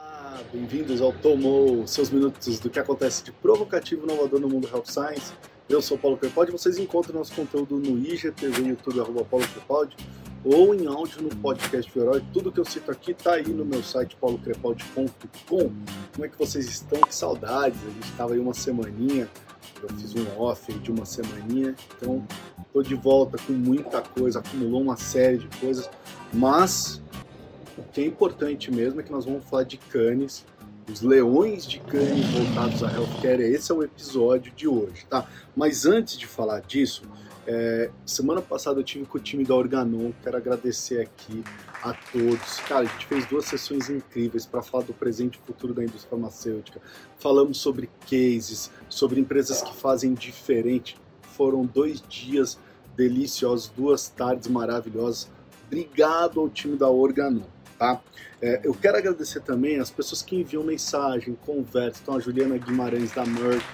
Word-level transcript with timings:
Olá, 0.00 0.38
bem-vindos 0.52 1.00
ao 1.00 1.12
Tomou, 1.12 1.84
seus 1.84 2.08
minutos 2.08 2.60
do 2.60 2.70
que 2.70 2.78
acontece 2.78 3.24
de 3.24 3.32
provocativo 3.32 4.04
inovador 4.04 4.38
no 4.38 4.48
mundo 4.48 4.68
Health 4.68 4.86
Science. 4.86 5.32
Eu 5.68 5.82
sou 5.82 5.98
Paulo 5.98 6.16
Crepaldi, 6.16 6.52
vocês 6.52 6.78
encontram 6.78 7.18
nosso 7.18 7.34
conteúdo 7.34 7.76
no 7.76 7.98
IGTV, 7.98 8.62
YouTube, 8.62 9.00
arroba 9.00 9.24
Paulo 9.24 9.44
Crepaldi, 9.48 9.96
ou 10.44 10.72
em 10.72 10.86
áudio 10.86 11.22
no 11.22 11.34
podcast 11.36 11.98
Herói. 11.98 12.22
Tudo 12.32 12.52
que 12.52 12.60
eu 12.60 12.64
cito 12.64 12.92
aqui 12.92 13.10
está 13.10 13.34
aí 13.34 13.48
no 13.48 13.64
meu 13.64 13.82
site 13.82 14.16
paulocrepaldi.com. 14.20 15.08
Como 15.48 16.24
é 16.24 16.28
que 16.28 16.38
vocês 16.38 16.66
estão? 16.66 17.00
Que 17.00 17.14
saudades, 17.14 17.80
a 17.82 17.90
gente 17.90 18.08
estava 18.08 18.34
aí 18.34 18.38
uma 18.38 18.54
semaninha, 18.54 19.28
eu 19.82 19.88
fiz 19.96 20.14
um 20.14 20.40
off 20.40 20.72
de 20.72 20.92
uma 20.92 21.04
semaninha, 21.04 21.74
então 21.96 22.24
estou 22.64 22.84
de 22.84 22.94
volta 22.94 23.36
com 23.44 23.52
muita 23.52 24.00
coisa, 24.00 24.38
acumulou 24.38 24.80
uma 24.80 24.96
série 24.96 25.38
de 25.38 25.48
coisas, 25.58 25.90
mas 26.32 27.02
o 27.78 27.82
que 27.92 28.00
é 28.00 28.04
importante 28.04 28.70
mesmo 28.70 29.00
é 29.00 29.02
que 29.02 29.12
nós 29.12 29.24
vamos 29.24 29.44
falar 29.44 29.62
de 29.62 29.76
Cannes, 29.76 30.44
os 30.90 31.00
leões 31.02 31.66
de 31.66 31.78
Cannes 31.80 32.26
voltados 32.30 32.82
a 32.82 32.90
healthcare. 32.90 33.42
Esse 33.42 33.70
é 33.70 33.74
o 33.74 33.82
episódio 33.82 34.52
de 34.52 34.66
hoje, 34.66 35.06
tá? 35.08 35.28
Mas 35.54 35.86
antes 35.86 36.18
de 36.18 36.26
falar 36.26 36.60
disso, 36.60 37.02
é, 37.46 37.90
semana 38.04 38.42
passada 38.42 38.80
eu 38.80 38.84
tive 38.84 39.06
com 39.06 39.16
o 39.16 39.20
time 39.20 39.44
da 39.44 39.54
Organon, 39.54 40.12
quero 40.22 40.36
agradecer 40.36 41.00
aqui 41.00 41.44
a 41.82 41.92
todos. 41.94 42.60
Cara, 42.60 42.80
a 42.80 42.84
gente 42.84 43.06
fez 43.06 43.26
duas 43.26 43.44
sessões 43.44 43.88
incríveis 43.88 44.44
para 44.44 44.62
falar 44.62 44.84
do 44.84 44.92
presente 44.92 45.38
e 45.42 45.46
futuro 45.46 45.72
da 45.72 45.82
indústria 45.82 46.10
farmacêutica. 46.10 46.80
Falamos 47.18 47.58
sobre 47.58 47.88
cases, 48.10 48.70
sobre 48.88 49.20
empresas 49.20 49.62
que 49.62 49.74
fazem 49.74 50.14
diferente. 50.14 50.98
Foram 51.22 51.64
dois 51.64 52.02
dias 52.08 52.58
deliciosos, 52.96 53.68
duas 53.68 54.08
tardes 54.08 54.48
maravilhosas. 54.48 55.30
Obrigado 55.66 56.40
ao 56.40 56.48
time 56.48 56.76
da 56.76 56.88
Organon 56.88 57.42
tá? 57.78 58.00
É, 58.40 58.60
eu 58.64 58.74
quero 58.74 58.98
agradecer 58.98 59.40
também 59.40 59.78
as 59.78 59.90
pessoas 59.90 60.22
que 60.22 60.36
enviam 60.36 60.62
mensagem, 60.62 61.36
conversam. 61.46 62.00
Então, 62.02 62.16
a 62.16 62.20
Juliana 62.20 62.56
Guimarães 62.58 63.12
da 63.12 63.24
Merck, 63.24 63.64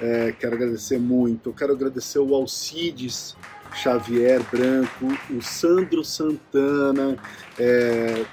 é, 0.00 0.32
quero 0.32 0.54
agradecer 0.56 0.98
muito. 0.98 1.50
Eu 1.50 1.54
quero 1.54 1.72
agradecer 1.72 2.18
o 2.18 2.34
Alcides 2.34 3.36
Xavier 3.74 4.42
Branco, 4.50 5.06
o 5.30 5.42
Sandro 5.42 6.04
Santana, 6.04 7.16
é, 7.58 8.24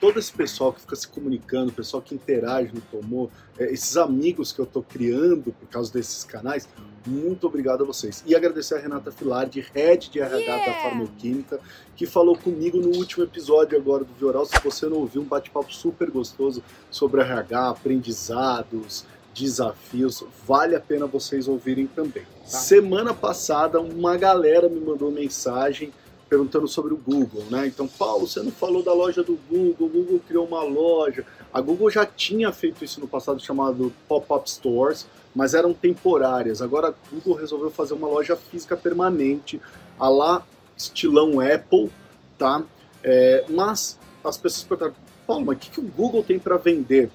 todo 0.00 0.18
esse 0.18 0.32
pessoal 0.32 0.72
que 0.72 0.80
fica 0.80 0.96
se 0.96 1.08
comunicando, 1.08 1.70
o 1.70 1.74
pessoal 1.74 2.02
que 2.02 2.14
interage 2.14 2.72
no 2.72 2.80
Tomou, 2.80 3.30
é, 3.58 3.72
esses 3.72 3.96
amigos 3.96 4.52
que 4.52 4.60
eu 4.60 4.64
estou 4.64 4.82
criando 4.82 5.52
por 5.52 5.68
causa 5.68 5.92
desses 5.92 6.24
canais, 6.24 6.68
muito 7.06 7.46
obrigado 7.46 7.84
a 7.84 7.86
vocês. 7.86 8.22
E 8.26 8.34
agradecer 8.34 8.74
a 8.74 8.78
Renata 8.78 9.10
Filardi, 9.10 9.64
head 9.74 10.10
de 10.10 10.20
RH 10.20 10.38
yeah. 10.38 10.66
da 10.66 10.82
Farmoquímica, 10.82 11.60
que 11.94 12.06
falou 12.06 12.36
comigo 12.36 12.78
no 12.78 12.96
último 12.96 13.24
episódio 13.24 13.78
agora 13.78 14.04
do 14.04 14.12
Vioral. 14.14 14.44
Se 14.44 14.58
você 14.62 14.86
não 14.86 14.98
ouviu, 14.98 15.22
um 15.22 15.24
bate-papo 15.24 15.72
super 15.72 16.10
gostoso 16.10 16.62
sobre 16.90 17.20
RH, 17.20 17.70
aprendizados, 17.70 19.04
desafios. 19.32 20.24
Vale 20.46 20.74
a 20.74 20.80
pena 20.80 21.06
vocês 21.06 21.46
ouvirem 21.46 21.86
também. 21.86 22.24
Tá? 22.24 22.46
Semana 22.46 23.14
passada, 23.14 23.80
uma 23.80 24.16
galera 24.16 24.68
me 24.68 24.80
mandou 24.80 25.10
mensagem 25.10 25.92
perguntando 26.28 26.66
sobre 26.66 26.92
o 26.92 26.96
Google, 26.96 27.44
né? 27.50 27.66
Então, 27.66 27.86
Paulo, 27.86 28.26
você 28.26 28.42
não 28.42 28.50
falou 28.50 28.82
da 28.82 28.92
loja 28.92 29.22
do 29.22 29.38
Google, 29.48 29.86
o 29.86 29.90
Google 29.90 30.20
criou 30.26 30.46
uma 30.46 30.62
loja. 30.62 31.24
A 31.52 31.60
Google 31.60 31.90
já 31.90 32.04
tinha 32.04 32.52
feito 32.52 32.84
isso 32.84 33.00
no 33.00 33.06
passado 33.06 33.40
chamado 33.40 33.92
pop-up 34.08 34.50
stores, 34.50 35.06
mas 35.34 35.54
eram 35.54 35.72
temporárias. 35.72 36.60
Agora 36.60 36.88
a 36.88 36.94
Google 37.14 37.34
resolveu 37.34 37.70
fazer 37.70 37.94
uma 37.94 38.08
loja 38.08 38.36
física 38.36 38.76
permanente, 38.76 39.60
a 39.98 40.08
lá 40.08 40.44
estilão 40.76 41.40
Apple, 41.40 41.90
tá? 42.36 42.62
É, 43.02 43.44
mas 43.48 43.98
as 44.24 44.36
pessoas 44.36 44.64
perguntaram, 44.64 44.94
Paulo, 45.26 45.46
mas 45.46 45.56
o 45.56 45.60
que, 45.60 45.70
que 45.70 45.80
o 45.80 45.84
Google 45.84 46.22
tem 46.22 46.38
para 46.38 46.56
vender? 46.56 47.10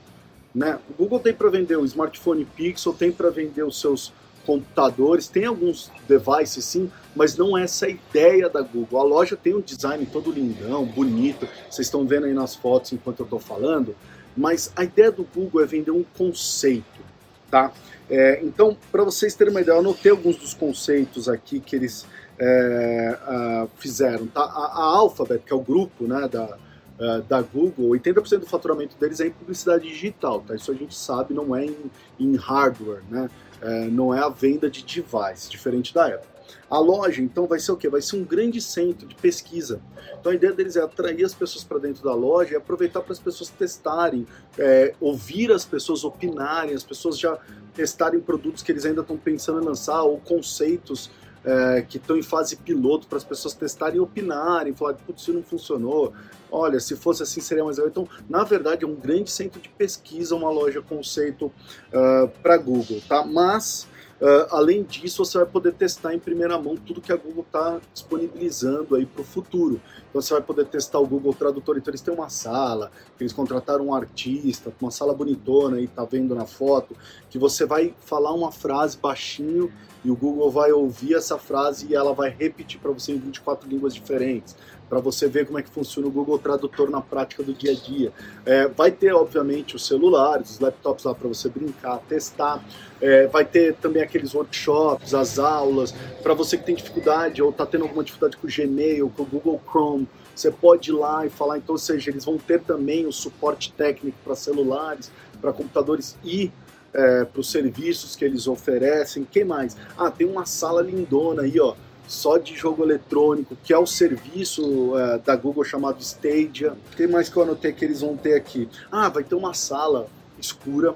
Né? 0.54 0.80
O 0.90 0.94
Google 0.94 1.20
tem 1.20 1.34
para 1.34 1.50
vender 1.50 1.78
o 1.78 1.86
smartphone 1.86 2.46
Pixel, 2.46 2.94
tem 2.94 3.12
para 3.12 3.30
vender 3.30 3.64
os 3.64 3.80
seus 3.80 4.14
computadores, 4.46 5.28
tem 5.28 5.46
alguns 5.46 5.92
devices 6.08 6.66
sim, 6.66 6.92
mas 7.16 7.36
não 7.36 7.58
é 7.58 7.64
essa 7.64 7.88
ideia 7.88 8.50
da 8.50 8.62
Google. 8.62 9.00
A 9.00 9.04
loja 9.04 9.36
tem 9.36 9.56
um 9.56 9.62
design 9.62 10.06
todo 10.06 10.32
lindão, 10.32 10.86
bonito, 10.86 11.48
vocês 11.70 11.88
estão 11.88 12.06
vendo 12.06 12.26
aí 12.26 12.34
nas 12.34 12.56
fotos 12.56 12.94
enquanto 12.94 13.20
eu 13.20 13.24
estou 13.26 13.40
falando, 13.40 13.96
mas 14.36 14.72
a 14.76 14.84
ideia 14.84 15.12
do 15.12 15.24
Google 15.24 15.62
é 15.62 15.66
vender 15.66 15.92
um 15.92 16.04
conceito, 16.18 17.02
tá? 17.50 17.72
É, 18.10 18.42
então, 18.44 18.76
para 18.92 19.04
vocês 19.04 19.34
terem 19.36 19.54
uma 19.54 19.62
ideia, 19.62 19.76
eu 19.76 19.80
anotei 19.80 20.12
alguns 20.12 20.36
dos 20.36 20.54
conceitos 20.54 21.30
aqui 21.30 21.60
que 21.60 21.76
eles 21.76 22.06
é, 22.38 23.18
uh, 23.22 23.70
fizeram, 23.78 24.28
tá? 24.28 24.42
A, 24.42 24.46
a, 24.46 24.84
Alphabet, 24.98 25.44
que 25.46 25.54
é 25.54 25.56
o 25.56 25.62
grupo 25.62 26.06
né, 26.06 26.28
da, 26.28 26.58
uh, 27.02 27.22
da 27.24 27.42
Google, 27.42 27.90
80% 27.90 28.40
do 28.40 28.46
faturamento 28.46 28.96
deles 28.98 29.20
é 29.20 29.28
em 29.28 29.32
publicidade 29.32 29.88
digital, 29.88 30.42
tá? 30.42 30.56
Isso 30.56 30.72
a 30.72 30.76
gente 30.76 30.96
sabe, 30.96 31.34
não 31.34 31.56
é 31.56 31.66
em, 31.66 31.92
em 32.20 32.36
hardware, 32.36 33.02
né? 33.10 33.30
É, 33.62 33.86
não 33.86 34.14
é 34.14 34.20
a 34.20 34.30
venda 34.30 34.70
de 34.70 34.84
device, 34.84 35.50
diferente 35.50 35.94
da 35.94 36.08
Apple. 36.08 36.32
A 36.70 36.80
loja, 36.80 37.22
então, 37.22 37.46
vai 37.48 37.60
ser 37.60 37.74
o 37.74 37.78
quê? 37.78 37.90
Vai 37.90 38.02
ser 38.02 38.16
um 38.16 38.24
grande 38.24 38.62
centro 38.62 39.08
de 39.08 39.14
pesquisa. 39.16 39.82
Então, 40.20 40.32
a 40.32 40.36
ideia 40.36 40.54
deles 40.54 40.76
é 40.76 40.82
atrair 40.82 41.24
as 41.24 41.34
pessoas 41.34 41.64
para 41.64 41.78
dentro 41.78 42.04
da 42.04 42.14
loja 42.14 42.54
e 42.54 42.56
aproveitar 42.56 43.02
para 43.02 43.12
as 43.12 43.20
pessoas 43.20 43.50
testarem, 43.50 44.26
é, 44.58 44.96
ouvir 45.00 45.52
as 45.52 45.66
pessoas 45.66 46.04
opinarem, 46.04 46.74
as 46.74 46.84
pessoas 46.84 47.20
já 47.20 47.38
testarem 47.74 48.20
produtos 48.20 48.64
que 48.64 48.72
eles 48.72 48.86
ainda 48.86 49.02
estão 49.02 49.18
pensando 49.18 49.62
em 49.62 49.66
lançar 49.66 50.02
ou 50.04 50.18
conceitos 50.20 51.12
é, 51.44 51.82
que 51.82 51.98
estão 51.98 52.18
em 52.18 52.22
fase 52.22 52.56
piloto 52.56 53.08
para 53.08 53.18
as 53.18 53.24
pessoas 53.24 53.54
testarem 53.54 53.98
e 53.98 54.00
opinarem, 54.00 54.74
falar, 54.74 54.94
putz, 54.94 55.24
isso 55.24 55.34
não 55.34 55.44
funcionou, 55.44 56.14
olha, 56.52 56.80
se 56.80 56.96
fosse 56.96 57.24
assim 57.24 57.42
seria 57.42 57.64
mais 57.64 57.78
legal. 57.78 57.90
Então, 57.90 58.08
na 58.30 58.44
verdade, 58.44 58.84
é 58.84 58.88
um 58.88 58.96
grande 58.96 59.32
centro 59.32 59.60
de 59.60 59.70
pesquisa, 59.70 60.36
uma 60.36 60.50
loja 60.50 60.82
conceito 60.82 61.46
uh, 61.46 61.54
ah, 61.94 62.30
para 62.42 62.58
Google, 62.58 63.02
tá? 63.08 63.26
Mas 63.26 63.88
Uh, 64.22 64.46
além 64.52 64.84
disso, 64.84 65.26
você 65.26 65.40
vai 65.40 65.48
poder 65.48 65.74
testar 65.74 66.14
em 66.14 66.20
primeira 66.20 66.56
mão 66.56 66.78
tudo 66.78 67.02
que 67.02 67.12
a 67.12 67.16
Google 67.16 67.44
está 67.44 67.82
disponibilizando 67.92 68.96
aí 68.96 69.04
para 69.04 69.22
o 69.22 69.26
futuro. 69.26 69.82
Então 70.10 70.22
você 70.22 70.32
vai 70.32 70.44
poder 70.44 70.68
testar 70.68 71.00
o 71.00 71.08
Google 71.08 71.34
Tradutor. 71.34 71.76
Então 71.76 71.90
eles 71.90 72.02
têm 72.02 72.14
uma 72.14 72.30
sala, 72.30 72.92
eles 73.20 73.34
contrataram 73.34 73.88
um 73.88 73.96
artista, 73.96 74.72
uma 74.80 74.92
sala 74.92 75.12
bonitona 75.12 75.78
aí, 75.78 75.88
tá 75.88 76.06
vendo 76.06 76.36
na 76.36 76.46
foto, 76.46 76.96
que 77.32 77.40
você 77.40 77.66
vai 77.66 77.96
falar 78.06 78.32
uma 78.32 78.52
frase 78.52 78.96
baixinho 78.96 79.74
e 80.06 80.12
o 80.12 80.16
Google 80.16 80.52
vai 80.52 80.72
ouvir 80.72 81.16
essa 81.16 81.40
frase 81.40 81.88
e 81.90 81.96
ela 81.96 82.14
vai 82.14 82.30
repetir 82.30 82.80
para 82.80 82.92
você 82.92 83.14
em 83.14 83.18
24 83.18 83.68
línguas 83.68 83.94
diferentes 83.94 84.56
para 84.92 85.00
você 85.00 85.30
ver 85.30 85.46
como 85.46 85.58
é 85.58 85.64
que 85.64 85.70
funciona 85.70 86.06
o 86.10 86.12
Google 86.12 86.38
Tradutor 86.38 86.90
na 86.90 87.00
prática 87.00 87.42
do 87.42 87.54
dia 87.54 87.72
a 87.72 87.76
dia. 87.76 88.12
É, 88.46 88.68
vai 88.68 88.92
ter, 88.92 89.14
obviamente, 89.14 89.74
os 89.74 89.88
celulares, 89.88 90.50
os 90.50 90.60
laptops 90.60 91.06
lá 91.06 91.16
para 91.16 91.30
você 91.30 91.48
brincar, 91.48 92.00
testar. 92.10 92.62
É, 93.00 93.26
vai 93.28 93.46
ter 93.46 93.74
também 93.76 94.04
aqueles 94.04 94.36
workshops, 94.36 95.14
as 95.14 95.40
aulas, 95.40 95.94
para 96.22 96.34
você 96.34 96.58
que 96.58 96.66
tem 96.66 96.76
dificuldade 96.76 97.42
ou 97.42 97.52
está 97.52 97.66
tendo 97.66 97.84
alguma 97.86 98.04
dificuldade 98.04 98.36
com 98.36 98.46
o 98.46 98.50
Gmail, 98.52 99.10
com 99.16 99.24
o 99.24 99.26
Google 99.26 99.62
Chrome, 99.66 100.10
você 100.36 100.52
pode 100.52 100.90
ir 100.90 100.94
lá 100.94 101.26
e 101.26 101.30
falar, 101.30 101.58
então, 101.58 101.76
ou 101.76 101.80
seja, 101.80 102.12
eles 102.12 102.26
vão 102.26 102.38
ter 102.38 102.60
também 102.60 103.06
o 103.06 103.14
suporte 103.14 103.72
técnico 103.72 104.18
para 104.26 104.36
celulares, 104.36 105.10
para 105.40 105.54
computadores 105.54 106.18
e 106.22 106.52
é, 106.94 107.24
para 107.24 107.40
os 107.40 107.50
serviços 107.50 108.18
que 108.18 108.26
eles 108.26 108.46
oferecem. 108.46 109.26
Quem 109.32 109.46
mais? 109.46 109.78
Ah, 109.98 110.12
tem 110.12 110.28
uma 110.28 110.46
sala 110.46 110.82
lindona 110.82 111.44
aí, 111.44 111.58
ó 111.62 111.76
só 112.08 112.38
de 112.38 112.56
jogo 112.56 112.84
eletrônico, 112.84 113.56
que 113.64 113.74
é 113.74 113.78
o 113.78 113.86
serviço 113.86 114.98
é, 114.98 115.18
da 115.20 115.36
Google 115.36 115.64
chamado 115.64 116.02
Stadia. 116.02 116.74
O 116.74 116.96
que 116.96 117.08
mais 117.08 117.30
que 117.30 117.38
eu 117.38 117.44
anotei 117.44 117.72
que 117.72 117.86
eles 117.86 118.02
vão 118.02 118.18
ter 118.18 118.36
aqui? 118.36 118.70
Ah, 118.92 119.10
vai 119.10 119.24
ter 119.24 119.36
uma 119.36 119.54
sala 119.54 120.08
escura 120.40 120.96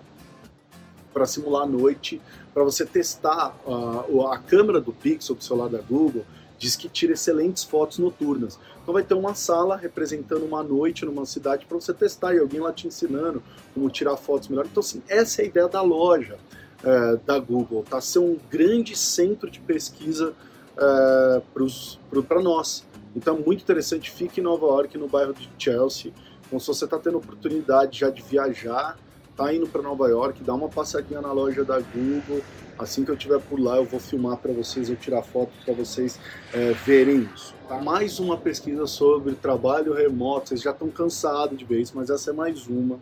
para 1.13 1.25
simular 1.25 1.63
a 1.63 1.65
noite, 1.65 2.21
para 2.53 2.63
você 2.63 2.85
testar 2.85 3.55
uh, 3.65 4.27
a 4.27 4.38
câmera 4.38 4.81
do 4.81 4.91
Pixel, 4.91 5.35
do 5.35 5.44
celular 5.44 5.69
da 5.69 5.79
Google, 5.79 6.25
diz 6.57 6.75
que 6.75 6.89
tira 6.89 7.13
excelentes 7.13 7.63
fotos 7.63 7.99
noturnas. 7.99 8.59
Então 8.81 8.94
vai 8.94 9.03
ter 9.03 9.13
uma 9.13 9.33
sala 9.33 9.77
representando 9.77 10.45
uma 10.45 10.61
noite 10.61 11.05
numa 11.05 11.25
cidade 11.25 11.65
para 11.65 11.75
você 11.79 11.94
testar 11.94 12.35
e 12.35 12.39
alguém 12.39 12.59
lá 12.59 12.73
te 12.73 12.88
ensinando 12.88 13.41
como 13.73 13.89
tirar 13.89 14.17
fotos 14.17 14.50
melhor. 14.50 14.65
Então, 14.65 14.81
assim, 14.81 15.01
essa 15.07 15.41
é 15.41 15.45
a 15.45 15.47
ideia 15.47 15.68
da 15.68 15.81
loja 15.81 16.38
é, 16.83 17.18
da 17.25 17.39
Google, 17.39 17.83
tá? 17.89 18.00
Ser 18.00 18.19
um 18.19 18.38
grande 18.50 18.95
centro 18.95 19.50
de 19.50 19.59
pesquisa 19.59 20.33
uh, 20.77 22.18
é, 22.18 22.22
para 22.22 22.42
nós. 22.42 22.86
Então, 23.16 23.38
muito 23.38 23.62
interessante. 23.62 24.12
Fique 24.12 24.42
em 24.42 24.44
Nova 24.44 24.66
York, 24.66 24.98
no 24.98 25.07
bairro 25.07 25.33
de 25.33 25.50
Chelsea. 25.57 26.12
Então, 26.45 26.60
se 26.60 26.68
você 26.68 26.86
está 26.86 27.00
tendo 27.00 27.18
oportunidade 27.18 28.00
já 28.00 28.10
de 28.10 28.22
viajar, 28.22 28.98
tá 29.36 29.54
indo 29.54 29.68
para 29.68 29.81
Nova 29.81 30.07
York, 30.07 30.44
dá 30.44 30.54
uma 30.54 30.69
passadinha 30.69 31.22
na 31.22 31.31
loja 31.31 31.63
da 31.63 31.80
Google. 31.80 32.42
Assim 32.77 33.06
que 33.06 33.12
eu 33.12 33.16
estiver 33.16 33.39
por 33.39 33.60
lá, 33.60 33.77
eu 33.77 33.86
vou 33.86 34.00
filmar 34.00 34.38
para 34.38 34.51
vocês, 34.51 34.89
eu 34.89 34.98
tirar 34.98 35.22
foto 35.24 35.51
para 35.63 35.74
vocês 35.74 36.19
é, 36.54 36.74
verem 36.74 37.30
isso. 37.33 37.56
Tá? 37.69 37.81
Mais 37.81 38.19
uma 38.19 38.38
pesquisa 38.38 38.86
sobre 38.86 39.33
trabalho 39.33 39.94
remoto. 39.94 40.50
Vocês 40.50 40.62
já 40.62 40.72
estão 40.72 40.89
cansados 40.89 41.57
de 41.57 41.63
ver 41.63 41.80
isso, 41.80 41.94
mas 41.95 42.10
essa 42.10 42.31
é 42.31 42.33
mais 42.33 42.68
uma. 42.68 43.00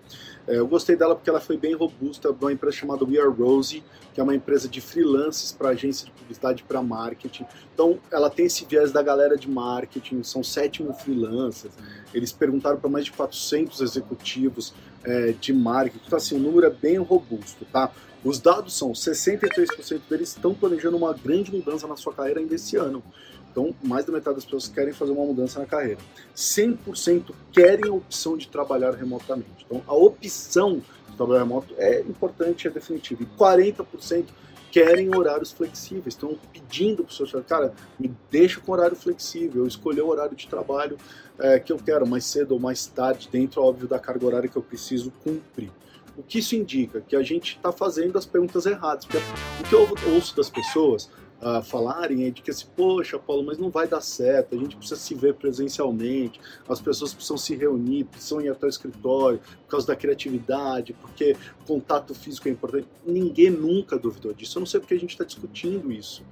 É, 0.47 0.57
eu 0.57 0.67
gostei 0.67 0.95
dela 0.95 1.15
porque 1.15 1.29
ela 1.29 1.39
foi 1.39 1.57
bem 1.57 1.73
robusta, 1.73 2.31
de 2.31 2.39
uma 2.39 2.51
empresa 2.51 2.77
chamada 2.77 3.03
We 3.03 3.17
Are 3.17 3.31
Rose, 3.31 3.83
que 4.13 4.19
é 4.19 4.23
uma 4.23 4.35
empresa 4.35 4.67
de 4.69 4.79
freelances 4.79 5.51
para 5.51 5.69
agência 5.69 6.05
de 6.05 6.11
publicidade 6.11 6.63
para 6.63 6.81
marketing. 6.83 7.45
Então, 7.73 7.97
ela 8.11 8.29
tem 8.29 8.45
esse 8.45 8.65
viés 8.65 8.91
da 8.91 9.01
galera 9.01 9.35
de 9.35 9.49
marketing, 9.49 10.21
são 10.21 10.43
sete 10.43 10.83
mil 10.83 10.93
freelancers. 10.93 11.73
Eles 12.13 12.31
perguntaram 12.31 12.77
para 12.77 12.89
mais 12.89 13.05
de 13.05 13.11
400 13.11 13.81
executivos 13.81 14.73
é, 15.03 15.31
de 15.31 15.51
marketing. 15.51 16.03
Então, 16.05 16.17
assim, 16.17 16.35
o 16.35 16.39
número 16.39 16.67
é 16.67 16.69
bem 16.69 16.97
robusto, 16.97 17.65
tá? 17.65 17.91
Os 18.23 18.39
dados 18.39 18.77
são 18.77 18.91
63% 18.93 20.01
deles 20.09 20.29
estão 20.29 20.53
planejando 20.53 20.95
uma 20.95 21.13
grande 21.13 21.51
mudança 21.51 21.87
na 21.87 21.97
sua 21.97 22.13
carreira 22.13 22.39
ainda 22.39 22.55
esse 22.55 22.77
ano. 22.77 23.03
Então, 23.51 23.75
mais 23.83 24.05
da 24.05 24.13
metade 24.13 24.35
das 24.35 24.45
pessoas 24.45 24.67
querem 24.67 24.93
fazer 24.93 25.11
uma 25.11 25.25
mudança 25.25 25.59
na 25.59 25.65
carreira. 25.65 25.99
100% 26.35 27.35
querem 27.51 27.91
a 27.91 27.93
opção 27.93 28.35
de 28.35 28.47
trabalhar 28.47 28.91
remotamente. 28.91 29.65
Então, 29.65 29.83
a 29.85 29.93
opção 29.93 30.81
de 31.09 31.17
trabalhar 31.17 31.41
remoto 31.41 31.73
é 31.77 31.99
importante, 31.99 32.67
é 32.67 32.71
definitiva. 32.71 33.21
E 33.21 33.25
40% 33.37 34.25
querem 34.71 35.15
horários 35.15 35.51
flexíveis, 35.51 36.15
estão 36.15 36.35
pedindo 36.51 37.03
para 37.03 37.11
o 37.11 37.27
seu 37.27 37.43
cara, 37.43 37.73
me 37.99 38.11
deixa 38.31 38.59
com 38.59 38.71
horário 38.71 38.95
flexível, 38.95 39.67
escolher 39.67 40.01
o 40.01 40.07
horário 40.07 40.35
de 40.35 40.47
trabalho 40.47 40.97
é, 41.37 41.59
que 41.59 41.71
eu 41.71 41.77
quero, 41.77 42.07
mais 42.07 42.25
cedo 42.25 42.53
ou 42.53 42.59
mais 42.59 42.87
tarde, 42.87 43.29
dentro, 43.31 43.61
óbvio, 43.61 43.87
da 43.87 43.99
carga 43.99 44.25
horária 44.25 44.49
que 44.49 44.57
eu 44.57 44.63
preciso 44.63 45.11
cumprir. 45.23 45.69
O 46.15 46.21
que 46.21 46.39
isso 46.39 46.55
indica? 46.55 47.01
Que 47.01 47.15
a 47.15 47.23
gente 47.23 47.55
está 47.55 47.71
fazendo 47.71 48.17
as 48.17 48.25
perguntas 48.25 48.65
erradas. 48.65 49.05
Porque 49.05 49.75
o 49.75 49.95
que 49.95 50.05
eu 50.05 50.13
ouço 50.13 50.35
das 50.35 50.49
pessoas 50.49 51.09
uh, 51.41 51.61
falarem 51.63 52.25
é 52.25 52.29
de 52.29 52.41
que 52.41 52.51
assim, 52.51 52.67
poxa, 52.75 53.17
Paulo, 53.19 53.43
mas 53.43 53.57
não 53.57 53.69
vai 53.69 53.87
dar 53.87 54.01
certo, 54.01 54.55
a 54.55 54.57
gente 54.57 54.77
precisa 54.77 54.99
se 54.99 55.13
ver 55.13 55.33
presencialmente, 55.33 56.39
as 56.69 56.79
pessoas 56.79 57.13
precisam 57.13 57.37
se 57.37 57.55
reunir, 57.55 58.05
precisam 58.05 58.41
ir 58.41 58.49
até 58.49 58.65
o 58.65 58.69
escritório, 58.69 59.39
por 59.63 59.71
causa 59.71 59.87
da 59.87 59.95
criatividade, 59.95 60.93
porque 60.93 61.35
contato 61.67 62.13
físico 62.15 62.47
é 62.47 62.51
importante. 62.51 62.87
Ninguém 63.05 63.49
nunca 63.49 63.97
duvidou 63.97 64.33
disso. 64.33 64.57
Eu 64.57 64.61
não 64.61 64.67
sei 64.67 64.79
porque 64.79 64.93
a 64.93 64.99
gente 64.99 65.11
está 65.11 65.23
discutindo 65.23 65.91
isso. 65.91 66.23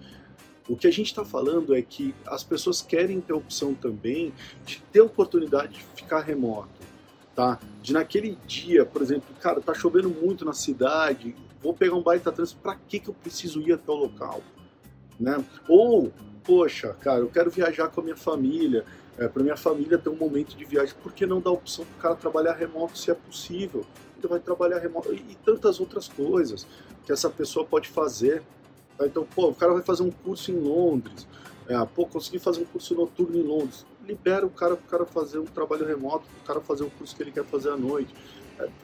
O 0.69 0.77
que 0.77 0.88
a 0.88 0.92
gente 0.92 1.07
está 1.07 1.25
falando 1.25 1.75
é 1.75 1.81
que 1.81 2.13
as 2.25 2.44
pessoas 2.44 2.81
querem 2.81 3.19
ter 3.19 3.34
a 3.34 3.36
opção 3.36 3.74
também 3.74 4.31
de 4.66 4.81
ter 4.92 5.01
oportunidade 5.01 5.74
de 5.74 5.84
ficar 5.95 6.22
remoto, 6.22 6.69
tá? 7.36 7.60
De 7.81 7.94
naquele 7.94 8.38
dia, 8.45 8.86
por 8.86 9.01
exemplo, 9.01 9.33
cara, 9.39 9.62
tá 9.62 9.74
chovendo 9.74 10.10
muito 10.10 10.45
na 10.45 10.54
cidade, 10.54 11.36
vou 11.62 11.74
pegar 11.74 11.95
um 11.95 12.01
baita 12.01 12.31
trânsito, 12.31 12.60
para 12.62 12.75
que 12.75 13.00
que 13.00 13.10
eu 13.10 13.13
preciso 13.13 13.62
ir 13.62 13.74
até 13.74 13.92
o 13.92 13.95
local? 13.95 14.42
né? 15.22 15.44
Ou, 15.69 16.12
poxa, 16.44 16.95
cara, 17.00 17.19
eu 17.19 17.30
quero 17.30 17.51
viajar 17.51 17.88
com 17.89 18.01
a 18.01 18.04
minha 18.04 18.18
família, 18.18 18.83
é, 19.18 19.28
para 19.28 19.44
minha 19.44 19.56
família 19.56 19.98
ter 19.98 20.10
um 20.10 20.16
momento 20.16 20.57
de 20.57 20.66
viagem, 20.66 20.95
por 21.01 21.13
que 21.13 21.28
não 21.28 21.39
dar 21.39 21.51
opção 21.51 21.86
para 21.86 21.98
o 21.98 22.01
cara 22.01 22.16
trabalhar 22.16 22.54
remoto 22.54 22.98
se 22.98 23.12
é 23.12 23.13
possível? 23.13 23.86
Ele 24.18 24.27
vai 24.27 24.39
trabalhar 24.39 24.80
remoto 24.80 25.13
e 25.13 25.38
tantas 25.45 25.80
outras 25.80 26.07
coisas 26.07 26.66
que 27.06 27.12
essa 27.12 27.30
pessoa 27.30 27.66
pode 27.66 27.88
fazer. 27.88 28.42
Tá? 28.98 29.06
Então, 29.06 29.25
pô, 29.36 29.50
o 29.50 29.56
cara 29.56 29.74
vai 29.74 29.84
fazer 29.84 30.04
um 30.04 30.12
curso 30.12 30.51
em 30.51 30.60
Londres, 30.60 31.27
é, 31.68 31.86
pô, 31.86 32.07
consegui 32.07 32.39
fazer 32.39 32.62
um 32.62 32.66
curso 32.66 32.95
noturno 32.95 33.38
em 33.38 33.44
Londres, 33.44 33.86
libera 34.06 34.45
o 34.45 34.50
cara 34.50 34.75
para 34.75 34.86
o 34.86 34.89
cara 34.89 35.06
fazer 35.06 35.39
um 35.39 35.45
trabalho 35.45 35.86
remoto, 35.86 36.25
para 36.25 36.44
o 36.44 36.48
cara 36.48 36.62
fazer 36.62 36.83
o 36.83 36.89
curso 36.92 37.15
que 37.15 37.24
ele 37.24 37.31
quer 37.31 37.45
fazer 37.45 37.69
à 37.69 37.77
noite. 37.77 38.13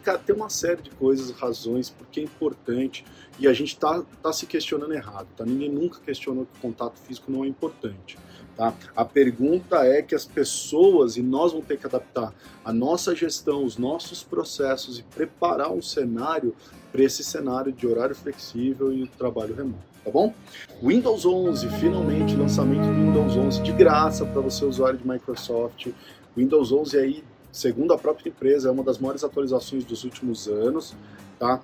Cara, 0.04 0.18
tem 0.18 0.36
uma 0.36 0.50
série 0.50 0.82
de 0.82 0.90
coisas, 0.92 1.32
razões, 1.32 1.90
porque 1.90 2.20
é 2.20 2.24
importante 2.24 3.06
e 3.40 3.48
a 3.48 3.54
gente 3.54 3.74
está 3.74 4.04
tá 4.24 4.34
se 4.34 4.46
questionando 4.46 4.94
errado, 4.94 5.28
tá? 5.36 5.46
Ninguém 5.46 5.70
nunca 5.70 6.00
questionou 6.00 6.46
que 6.46 6.58
o 6.58 6.62
contato 6.62 6.98
físico 7.00 7.32
não 7.32 7.44
é 7.44 7.48
importante, 7.48 8.18
tá? 8.56 8.74
A 8.96 9.06
pergunta 9.06 9.86
é 9.86 10.02
que 10.02 10.16
as 10.16 10.26
pessoas, 10.26 11.18
e 11.18 11.22
nós 11.22 11.52
vamos 11.52 11.68
ter 11.68 11.78
que 11.78 11.86
adaptar 11.86 12.34
a 12.66 12.74
nossa 12.74 13.16
gestão, 13.16 13.64
os 13.64 13.78
nossos 13.78 14.24
processos 14.24 14.98
e 14.98 15.04
preparar 15.04 15.72
um 15.72 15.82
cenário 15.82 16.56
para 16.92 17.04
esse 17.04 17.24
cenário 17.24 17.72
de 17.72 17.86
horário 17.86 18.16
flexível 18.16 18.92
e 18.92 19.08
trabalho 19.08 19.54
remoto, 19.54 19.84
tá 20.08 20.12
bom? 20.12 20.34
Windows 20.82 21.26
11, 21.26 21.68
finalmente, 21.80 22.34
lançamento 22.34 22.86
do 22.86 22.94
Windows 22.94 23.36
11 23.36 23.62
de 23.62 23.74
graça 23.74 24.26
para 24.26 24.42
você 24.42 24.64
usuário 24.64 24.98
de 24.98 25.06
Microsoft. 25.06 25.90
Windows 26.36 26.72
11 26.72 26.98
aí 26.98 27.24
segundo 27.52 27.92
a 27.92 27.98
própria 27.98 28.30
empresa, 28.30 28.70
é 28.70 28.72
uma 28.72 28.84
das 28.84 29.00
maiores 29.00 29.24
atualizações 29.24 29.84
dos 29.84 30.04
últimos 30.04 30.48
anos, 30.48 30.96
tá? 31.40 31.60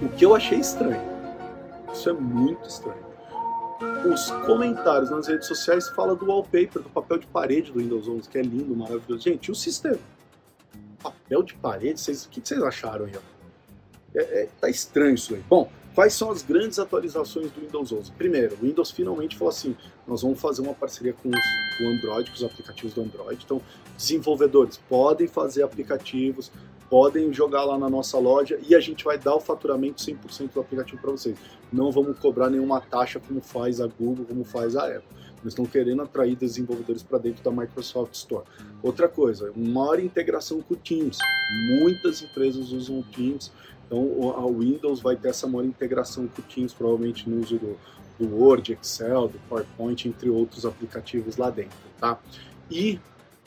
O 0.00 0.08
que 0.10 0.24
eu 0.24 0.34
achei 0.34 0.58
estranho, 0.58 1.00
isso 1.92 2.10
é 2.10 2.12
muito 2.12 2.68
estranho. 2.68 3.12
Os 4.12 4.30
comentários 4.46 5.10
nas 5.10 5.26
redes 5.26 5.48
sociais 5.48 5.88
falam 5.88 6.14
do 6.14 6.26
wallpaper, 6.26 6.82
do 6.82 6.90
papel 6.90 7.18
de 7.18 7.26
parede 7.26 7.72
do 7.72 7.78
Windows 7.78 8.06
11, 8.06 8.28
que 8.28 8.38
é 8.38 8.42
lindo, 8.42 8.76
maravilhoso. 8.76 9.22
Gente, 9.22 9.46
e 9.46 9.50
o 9.50 9.54
sistema? 9.54 9.98
Papel 11.02 11.42
de 11.42 11.54
parede, 11.54 11.98
vocês, 11.98 12.26
o 12.26 12.28
que 12.28 12.40
vocês 12.44 12.62
acharam 12.62 13.06
aí? 13.06 13.12
É, 14.14 14.42
é, 14.42 14.48
tá 14.60 14.68
estranho 14.68 15.14
isso 15.14 15.34
aí. 15.34 15.42
Bom, 15.48 15.70
Quais 15.94 16.14
são 16.14 16.30
as 16.30 16.42
grandes 16.42 16.78
atualizações 16.78 17.50
do 17.50 17.60
Windows 17.60 17.92
11? 17.92 18.12
Primeiro, 18.12 18.54
o 18.54 18.66
Windows 18.66 18.90
finalmente 18.90 19.36
falou 19.36 19.50
assim: 19.50 19.76
nós 20.06 20.22
vamos 20.22 20.40
fazer 20.40 20.62
uma 20.62 20.72
parceria 20.72 21.12
com, 21.12 21.28
os, 21.28 21.76
com 21.76 21.84
o 21.84 21.88
Android, 21.88 22.30
com 22.30 22.36
os 22.36 22.44
aplicativos 22.44 22.94
do 22.94 23.02
Android. 23.02 23.42
Então, 23.44 23.60
desenvolvedores 23.96 24.80
podem 24.88 25.26
fazer 25.26 25.62
aplicativos, 25.62 26.50
podem 26.88 27.30
jogar 27.32 27.64
lá 27.64 27.78
na 27.78 27.90
nossa 27.90 28.18
loja 28.18 28.58
e 28.66 28.74
a 28.74 28.80
gente 28.80 29.04
vai 29.04 29.18
dar 29.18 29.34
o 29.34 29.40
faturamento 29.40 30.02
100% 30.02 30.52
do 30.54 30.60
aplicativo 30.60 31.00
para 31.00 31.10
vocês. 31.10 31.36
Não 31.70 31.92
vamos 31.92 32.18
cobrar 32.18 32.48
nenhuma 32.48 32.80
taxa 32.80 33.20
como 33.20 33.42
faz 33.42 33.78
a 33.78 33.86
Google, 33.86 34.24
como 34.24 34.44
faz 34.44 34.76
a 34.76 34.86
Apple. 34.86 35.22
Eles 35.42 35.54
estão 35.54 35.66
querendo 35.66 36.02
atrair 36.02 36.36
desenvolvedores 36.36 37.02
para 37.02 37.18
dentro 37.18 37.42
da 37.42 37.50
Microsoft 37.50 38.14
Store. 38.14 38.44
Outra 38.82 39.08
coisa, 39.08 39.52
maior 39.56 39.98
integração 39.98 40.62
com 40.62 40.74
o 40.74 40.76
Teams. 40.76 41.18
Muitas 41.80 42.22
empresas 42.22 42.70
usam 42.70 43.00
o 43.00 43.02
Teams 43.02 43.50
então 43.92 44.34
a 44.38 44.46
Windows 44.50 45.00
vai 45.00 45.14
ter 45.16 45.28
essa 45.28 45.46
maior 45.46 45.66
integração 45.66 46.26
com 46.26 46.40
o 46.40 46.44
Teams, 46.46 46.72
provavelmente 46.72 47.28
no 47.28 47.42
uso 47.42 47.58
do, 47.58 47.78
do 48.18 48.34
Word, 48.34 48.72
Excel, 48.72 49.28
do 49.28 49.38
PowerPoint, 49.50 50.08
entre 50.08 50.30
outros 50.30 50.64
aplicativos 50.64 51.36
lá 51.36 51.50
dentro, 51.50 51.76
tá? 52.00 52.18
E 52.70 52.98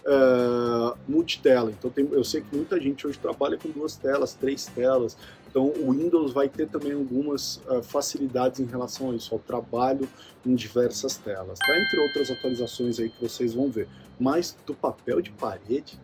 uh, 0.06 0.96
multitela. 1.08 1.72
Então 1.72 1.90
tem, 1.90 2.08
eu 2.12 2.24
sei 2.24 2.42
que 2.42 2.56
muita 2.56 2.80
gente 2.80 3.08
hoje 3.08 3.18
trabalha 3.18 3.58
com 3.58 3.70
duas 3.70 3.96
telas, 3.96 4.36
três 4.36 4.68
telas. 4.68 5.18
Então 5.50 5.66
o 5.66 5.92
Windows 5.92 6.32
vai 6.32 6.48
ter 6.48 6.68
também 6.68 6.94
algumas 6.94 7.58
uh, 7.68 7.82
facilidades 7.82 8.60
em 8.60 8.66
relação 8.66 9.10
a 9.10 9.16
isso, 9.16 9.34
ao 9.34 9.40
trabalho 9.40 10.08
em 10.46 10.54
diversas 10.54 11.18
telas, 11.18 11.58
tá? 11.58 11.76
Entre 11.76 12.00
outras 12.02 12.30
atualizações 12.30 13.00
aí 13.00 13.10
que 13.10 13.20
vocês 13.20 13.56
vão 13.56 13.72
ver. 13.72 13.88
Mas 14.20 14.56
do 14.64 14.76
papel 14.76 15.22
de 15.22 15.32
parede, 15.32 16.00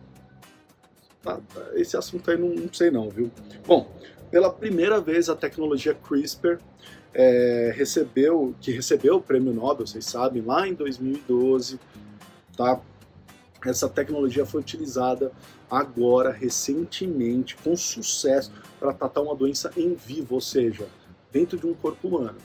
tá, 1.22 1.38
esse 1.74 1.96
assunto 1.96 2.28
aí 2.28 2.36
não, 2.36 2.48
não 2.48 2.72
sei 2.72 2.90
não, 2.90 3.08
viu? 3.08 3.30
Bom, 3.64 3.88
pela 4.32 4.50
primeira 4.50 4.98
vez 4.98 5.28
a 5.28 5.36
tecnologia 5.36 5.94
CRISPR 5.94 6.58
é, 7.12 7.70
recebeu, 7.76 8.54
que 8.62 8.72
recebeu 8.72 9.16
o 9.16 9.20
prêmio 9.20 9.52
Nobel, 9.52 9.86
vocês 9.86 10.06
sabem, 10.06 10.42
lá 10.42 10.66
em 10.66 10.72
2012, 10.72 11.78
tá? 12.56 12.80
Essa 13.66 13.90
tecnologia 13.90 14.46
foi 14.46 14.62
utilizada 14.62 15.30
agora, 15.70 16.32
recentemente, 16.32 17.56
com 17.56 17.76
sucesso, 17.76 18.50
para 18.80 18.94
tratar 18.94 19.20
uma 19.20 19.36
doença 19.36 19.70
em 19.76 19.94
vivo, 19.94 20.36
ou 20.36 20.40
seja, 20.40 20.86
dentro 21.30 21.58
de 21.58 21.66
um 21.66 21.74
corpo 21.74 22.08
humano. 22.08 22.38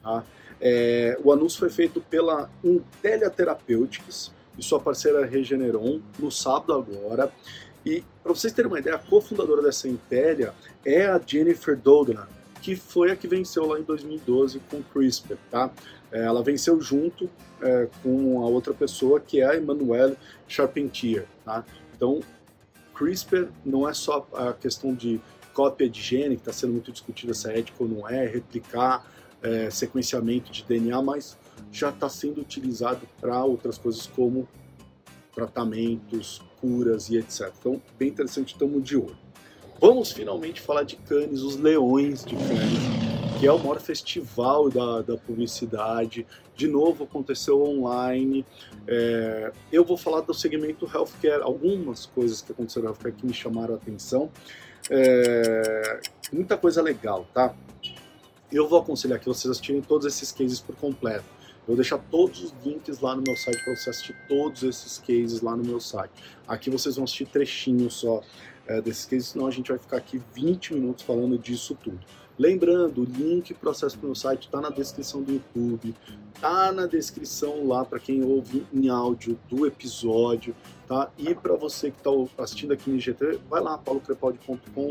Tá? 0.00 0.24
É, 0.60 1.18
o 1.24 1.32
anúncio 1.32 1.58
foi 1.58 1.70
feito 1.70 2.00
pela 2.00 2.48
Intelia 2.62 3.28
Therapeutics 3.28 4.32
e 4.56 4.62
sua 4.62 4.78
parceira 4.78 5.26
Regeneron 5.26 6.00
no 6.18 6.30
sábado 6.30 6.72
agora. 6.72 7.32
E 7.84 8.04
para 8.22 8.32
vocês 8.32 8.52
terem 8.52 8.70
uma 8.70 8.78
ideia, 8.78 8.96
a 8.96 8.98
cofundadora 8.98 9.62
dessa 9.62 9.88
Impéria 9.88 10.54
é 10.84 11.06
a 11.06 11.20
Jennifer 11.24 11.76
Doudna, 11.76 12.28
que 12.60 12.76
foi 12.76 13.10
a 13.10 13.16
que 13.16 13.26
venceu 13.26 13.66
lá 13.66 13.78
em 13.78 13.82
2012 13.82 14.60
com 14.70 14.82
CRISPR, 14.82 15.36
tá? 15.50 15.70
É, 16.12 16.24
ela 16.24 16.42
venceu 16.42 16.80
junto 16.80 17.30
é, 17.62 17.88
com 18.02 18.42
a 18.42 18.46
outra 18.46 18.74
pessoa 18.74 19.20
que 19.20 19.40
é 19.40 19.46
a 19.46 19.56
Emmanuelle 19.56 20.16
Charpentier, 20.46 21.26
tá? 21.44 21.64
Então, 21.96 22.20
CRISPR 22.94 23.48
não 23.64 23.88
é 23.88 23.94
só 23.94 24.28
a 24.34 24.52
questão 24.52 24.94
de 24.94 25.20
cópia 25.54 25.88
de 25.88 26.00
gene, 26.00 26.36
que 26.36 26.42
está 26.42 26.52
sendo 26.52 26.72
muito 26.72 26.92
discutida 26.92 27.32
se 27.32 27.50
é 27.50 27.58
ético 27.58 27.84
ou 27.84 27.90
não 27.90 28.08
é, 28.08 28.26
replicar 28.26 29.06
é, 29.42 29.70
sequenciamento 29.70 30.50
de 30.50 30.64
DNA, 30.64 31.00
mas 31.00 31.38
já 31.72 31.90
está 31.90 32.08
sendo 32.08 32.40
utilizado 32.40 33.06
para 33.20 33.42
outras 33.44 33.78
coisas 33.78 34.06
como 34.06 34.48
tratamentos, 35.34 36.42
curas 36.60 37.08
e 37.08 37.16
etc. 37.16 37.52
Então, 37.58 37.80
bem 37.98 38.08
interessante, 38.08 38.52
estamos 38.52 38.82
de 38.82 38.96
olho. 38.96 39.16
Vamos 39.80 40.12
finalmente 40.12 40.60
falar 40.60 40.82
de 40.82 40.96
Cannes, 40.96 41.40
os 41.40 41.56
Leões 41.56 42.22
de 42.22 42.36
Cannes, 42.36 43.38
que 43.38 43.46
é 43.46 43.52
o 43.52 43.58
maior 43.58 43.80
festival 43.80 44.68
da, 44.68 45.00
da 45.00 45.16
publicidade. 45.16 46.26
De 46.54 46.68
novo, 46.68 47.04
aconteceu 47.04 47.62
online. 47.62 48.44
É, 48.86 49.52
eu 49.72 49.82
vou 49.82 49.96
falar 49.96 50.20
do 50.20 50.34
segmento 50.34 50.86
healthcare, 50.86 51.42
algumas 51.42 52.04
coisas 52.04 52.42
que 52.42 52.52
aconteceram 52.52 52.88
no 52.88 52.90
healthcare 52.90 53.14
que 53.14 53.26
me 53.26 53.32
chamaram 53.32 53.72
a 53.72 53.76
atenção. 53.78 54.30
É, 54.90 56.00
muita 56.30 56.58
coisa 56.58 56.82
legal, 56.82 57.26
tá? 57.32 57.54
Eu 58.52 58.68
vou 58.68 58.80
aconselhar 58.80 59.18
que 59.18 59.26
vocês 59.26 59.50
assistirem 59.50 59.80
todos 59.80 60.06
esses 60.06 60.30
cases 60.30 60.60
por 60.60 60.76
completo. 60.76 61.24
Eu 61.60 61.68
vou 61.68 61.76
deixar 61.76 61.98
todos 61.98 62.42
os 62.42 62.54
links 62.64 63.00
lá 63.00 63.14
no 63.14 63.22
meu 63.22 63.36
site 63.36 63.62
para 63.62 63.76
você 63.76 63.90
assistir 63.90 64.16
todos 64.28 64.62
esses 64.62 64.98
cases 64.98 65.40
lá 65.40 65.56
no 65.56 65.64
meu 65.64 65.80
site. 65.80 66.12
Aqui 66.46 66.70
vocês 66.70 66.96
vão 66.96 67.04
assistir 67.04 67.26
trechinhos 67.26 67.94
só 67.94 68.22
é, 68.66 68.80
desses 68.80 69.04
cases, 69.04 69.28
senão 69.28 69.46
a 69.46 69.50
gente 69.50 69.68
vai 69.68 69.78
ficar 69.78 69.96
aqui 69.96 70.20
20 70.34 70.74
minutos 70.74 71.04
falando 71.04 71.38
disso 71.38 71.76
tudo. 71.82 72.00
Lembrando, 72.38 73.02
o 73.02 73.04
link 73.04 73.52
para 73.52 73.70
acesso 73.70 73.98
para 73.98 74.04
o 74.04 74.08
meu 74.08 74.14
site 74.14 74.46
está 74.46 74.62
na 74.62 74.70
descrição 74.70 75.22
do 75.22 75.32
YouTube, 75.32 75.94
tá 76.40 76.72
na 76.72 76.86
descrição 76.86 77.66
lá 77.66 77.84
para 77.84 77.98
quem 77.98 78.24
ouve 78.24 78.64
em 78.72 78.88
áudio 78.88 79.38
do 79.46 79.66
episódio, 79.66 80.56
tá? 80.88 81.10
E 81.18 81.34
para 81.34 81.54
você 81.54 81.90
que 81.90 81.98
está 81.98 82.10
assistindo 82.42 82.72
aqui 82.72 82.88
no 82.88 82.96
IGT, 82.96 83.40
vai 83.48 83.60
lá, 83.60 83.76
paulocrepaldi.com, 83.76 84.90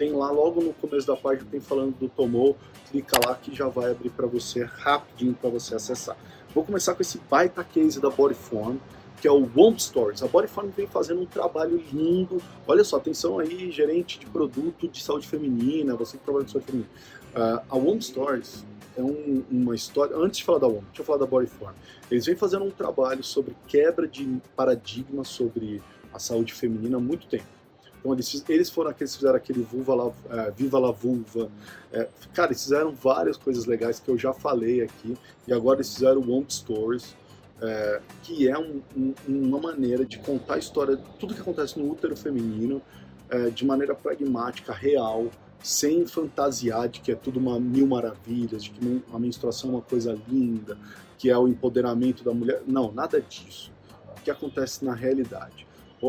tem 0.00 0.12
lá 0.12 0.30
logo 0.30 0.62
no 0.62 0.72
começo 0.72 1.06
da 1.06 1.14
página, 1.14 1.46
tem 1.50 1.60
falando 1.60 1.94
do 1.98 2.08
Tomou, 2.08 2.56
clica 2.90 3.18
lá 3.22 3.34
que 3.34 3.54
já 3.54 3.68
vai 3.68 3.90
abrir 3.90 4.08
para 4.08 4.26
você 4.26 4.64
rapidinho 4.64 5.34
para 5.34 5.50
você 5.50 5.74
acessar. 5.74 6.16
Vou 6.54 6.64
começar 6.64 6.94
com 6.94 7.02
esse 7.02 7.18
baita 7.30 7.62
case 7.62 8.00
da 8.00 8.08
Bodyform, 8.08 8.78
que 9.20 9.28
é 9.28 9.30
o 9.30 9.46
Womb 9.54 9.78
Stories. 9.78 10.22
A 10.22 10.26
Bodyform 10.26 10.70
vem 10.70 10.86
fazendo 10.86 11.20
um 11.20 11.26
trabalho 11.26 11.84
lindo. 11.92 12.40
Olha 12.66 12.82
só, 12.82 12.96
atenção 12.96 13.38
aí, 13.38 13.70
gerente 13.70 14.18
de 14.18 14.24
produto 14.24 14.88
de 14.88 15.02
saúde 15.02 15.28
feminina, 15.28 15.94
você 15.94 16.16
que 16.16 16.24
trabalha 16.24 16.46
com 16.46 16.52
saúde 16.52 16.66
feminina. 16.66 16.90
Uh, 17.34 17.62
a 17.68 17.76
Womb 17.76 18.02
Stories 18.02 18.64
é 18.96 19.02
um, 19.02 19.44
uma 19.50 19.74
história. 19.74 20.16
Antes 20.16 20.38
de 20.38 20.44
falar 20.46 20.60
da 20.60 20.66
Womb, 20.66 20.86
deixa 20.86 21.02
eu 21.02 21.04
falar 21.04 21.18
da 21.18 21.26
Bodyform. 21.26 21.74
Eles 22.10 22.24
vêm 22.24 22.36
fazendo 22.36 22.64
um 22.64 22.70
trabalho 22.70 23.22
sobre 23.22 23.54
quebra 23.66 24.08
de 24.08 24.40
paradigma 24.56 25.24
sobre 25.24 25.82
a 26.10 26.18
saúde 26.18 26.54
feminina 26.54 26.96
há 26.96 27.00
muito 27.00 27.26
tempo. 27.26 27.59
Então 28.00 28.12
eles, 28.12 28.44
eles 28.48 28.70
foram 28.70 28.90
aqueles 28.90 29.12
que 29.12 29.18
fizeram 29.18 29.36
aquele 29.36 29.62
vulva 29.62 29.94
la, 29.94 30.06
uh, 30.06 30.14
Viva 30.56 30.78
la 30.78 30.90
Vulva. 30.90 31.50
É, 31.92 32.08
cara, 32.34 32.48
eles 32.48 32.62
fizeram 32.62 32.92
várias 32.92 33.36
coisas 33.36 33.66
legais 33.66 34.00
que 34.00 34.10
eu 34.10 34.18
já 34.18 34.32
falei 34.32 34.82
aqui. 34.82 35.16
E 35.46 35.52
agora 35.52 35.78
eles 35.78 35.94
fizeram 35.94 36.20
o 36.20 36.30
Womb 36.30 36.52
Stories 36.52 37.14
é, 37.60 38.00
que 38.22 38.48
é 38.48 38.58
um, 38.58 38.80
um, 38.96 39.14
uma 39.28 39.60
maneira 39.60 40.04
de 40.04 40.18
contar 40.18 40.54
a 40.54 40.58
história, 40.58 40.96
tudo 41.18 41.34
que 41.34 41.40
acontece 41.40 41.78
no 41.78 41.90
útero 41.90 42.16
feminino, 42.16 42.80
é, 43.28 43.50
de 43.50 43.64
maneira 43.64 43.94
pragmática, 43.94 44.72
real, 44.72 45.30
sem 45.62 46.06
fantasiar 46.06 46.88
de 46.88 47.00
que 47.00 47.12
é 47.12 47.14
tudo 47.14 47.38
uma 47.38 47.60
mil 47.60 47.86
maravilhas, 47.86 48.64
de 48.64 48.70
que 48.70 49.02
a 49.12 49.18
menstruação 49.18 49.70
é 49.70 49.72
uma 49.74 49.82
coisa 49.82 50.18
linda, 50.26 50.78
que 51.18 51.28
é 51.28 51.36
o 51.36 51.46
empoderamento 51.46 52.24
da 52.24 52.32
mulher. 52.32 52.62
Não, 52.66 52.90
nada 52.92 53.20
disso. 53.20 53.70
O 54.18 54.22
que 54.22 54.30
acontece 54.30 54.84
na 54.84 54.94
realidade. 54.94 55.66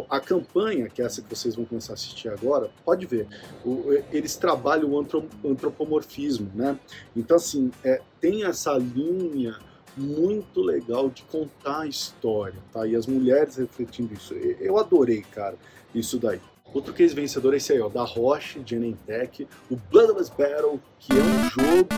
A 0.09 0.19
campanha, 0.19 0.87
que 0.87 1.01
é 1.01 1.05
essa 1.05 1.21
que 1.21 1.29
vocês 1.29 1.55
vão 1.55 1.65
começar 1.65 1.93
a 1.93 1.95
assistir 1.95 2.29
agora, 2.29 2.71
pode 2.85 3.05
ver, 3.05 3.27
eles 4.11 4.37
trabalham 4.37 4.91
o 4.91 4.99
antropomorfismo, 5.43 6.49
né? 6.55 6.79
Então, 7.15 7.35
assim, 7.35 7.71
é, 7.83 8.01
tem 8.19 8.45
essa 8.45 8.77
linha 8.77 9.59
muito 9.97 10.61
legal 10.61 11.09
de 11.09 11.23
contar 11.23 11.81
a 11.81 11.87
história, 11.87 12.59
tá? 12.71 12.87
E 12.87 12.95
as 12.95 13.05
mulheres 13.05 13.57
refletindo 13.57 14.13
isso. 14.13 14.33
Eu 14.33 14.77
adorei, 14.77 15.21
cara, 15.21 15.57
isso 15.93 16.17
daí. 16.17 16.39
Outro 16.73 16.93
case 16.93 17.13
vencedor 17.13 17.53
é 17.53 17.57
esse 17.57 17.73
aí, 17.73 17.81
ó, 17.81 17.89
da 17.89 18.03
Roche, 18.03 18.61
de 18.61 18.75
Enentech, 18.75 19.45
o 19.69 19.75
Bloodless 19.75 20.31
Battle, 20.31 20.79
que 20.99 21.11
é 21.11 21.21
um 21.21 21.49
jogo 21.49 21.89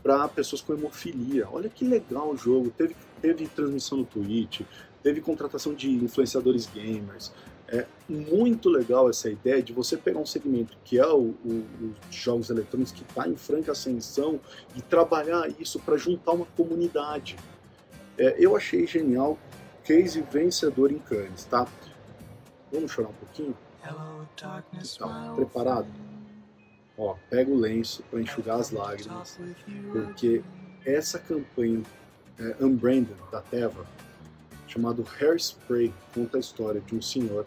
para 0.00 0.28
pessoas 0.28 0.62
com 0.62 0.74
hemofilia. 0.74 1.48
Olha 1.50 1.68
que 1.68 1.84
legal 1.84 2.30
o 2.30 2.36
jogo. 2.36 2.70
Teve, 2.70 2.94
teve 3.20 3.48
transmissão 3.48 3.98
no 3.98 4.04
Twitch, 4.04 4.60
teve 5.02 5.20
contratação 5.20 5.74
de 5.74 5.90
influenciadores 5.90 6.66
gamers. 6.66 7.32
É 7.68 7.86
muito 8.08 8.68
legal 8.68 9.08
essa 9.08 9.30
ideia 9.30 9.62
de 9.62 9.72
você 9.72 9.96
pegar 9.96 10.20
um 10.20 10.26
segmento 10.26 10.76
que 10.84 10.98
é 10.98 11.06
o, 11.06 11.34
o, 11.44 11.94
os 12.08 12.14
jogos 12.14 12.50
eletrônicos 12.50 12.92
que 12.92 13.02
está 13.02 13.26
em 13.26 13.36
franca 13.36 13.72
ascensão 13.72 14.38
e 14.76 14.82
trabalhar 14.82 15.48
isso 15.58 15.80
para 15.80 15.96
juntar 15.96 16.32
uma 16.32 16.46
comunidade. 16.46 17.36
É, 18.18 18.36
eu 18.38 18.54
achei 18.54 18.86
genial, 18.86 19.38
case 19.84 20.20
vencedor 20.20 20.92
em 20.92 20.98
Cannes, 20.98 21.44
tá? 21.46 21.66
Vamos 22.70 22.90
chorar 22.92 23.08
um 23.08 23.14
pouquinho? 23.14 23.56
Tá, 24.98 25.32
preparado? 25.34 25.88
Ó, 26.96 27.16
pega 27.30 27.50
o 27.50 27.58
lenço 27.58 28.02
para 28.10 28.20
enxugar 28.20 28.60
as 28.60 28.70
lágrimas, 28.70 29.38
porque 29.92 30.42
essa 30.84 31.18
campanha 31.18 31.82
é, 32.38 32.56
Unbranded 32.64 33.16
da 33.30 33.40
Teva, 33.40 33.86
chamado 34.72 35.04
Hairspray, 35.20 35.92
conta 36.14 36.38
a 36.38 36.40
história 36.40 36.80
de 36.80 36.94
um 36.94 37.02
senhor 37.02 37.44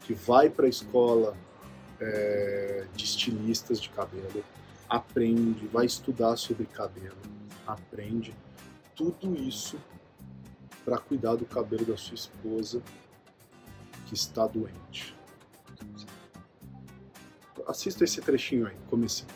que 0.00 0.12
vai 0.12 0.50
para 0.50 0.66
a 0.66 0.68
escola 0.68 1.36
é, 2.00 2.86
de 2.96 3.04
estilistas 3.04 3.80
de 3.80 3.88
cabelo, 3.90 4.44
aprende, 4.88 5.66
vai 5.68 5.86
estudar 5.86 6.36
sobre 6.36 6.66
cabelo, 6.66 7.16
aprende 7.66 8.34
tudo 8.96 9.36
isso 9.36 9.78
para 10.84 10.98
cuidar 10.98 11.36
do 11.36 11.44
cabelo 11.44 11.84
da 11.84 11.96
sua 11.96 12.16
esposa 12.16 12.82
que 14.06 14.14
está 14.14 14.44
doente. 14.46 15.14
Assista 17.66 18.02
esse 18.02 18.20
trechinho 18.20 18.66
aí, 18.66 18.76
comecinho. 18.88 19.28